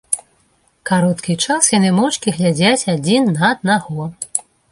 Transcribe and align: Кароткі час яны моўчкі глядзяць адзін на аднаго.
Кароткі 0.89 1.35
час 1.47 1.67
яны 1.77 1.91
моўчкі 1.99 2.33
глядзяць 2.39 2.87
адзін 2.97 3.23
на 3.37 3.43
аднаго. 3.57 4.09